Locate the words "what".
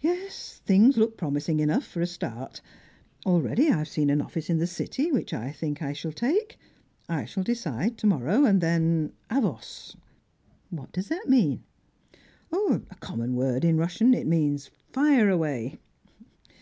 10.70-10.92